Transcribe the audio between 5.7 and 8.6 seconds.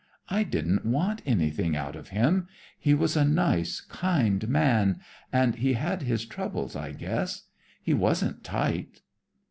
had his troubles, I guess. He wasn't